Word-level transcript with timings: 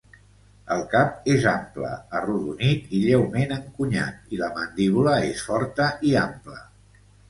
El 0.75 0.79
cap 0.93 1.29
és 1.33 1.45
ample, 1.51 1.91
arrodonit 2.21 2.97
i 2.99 3.03
lleument 3.05 3.55
encunyat 3.61 4.35
i 4.35 4.43
la 4.43 4.53
mandíbula 4.59 5.19
és 5.31 5.49
forta 5.53 5.95
i 6.13 6.21
ampla. 6.29 6.63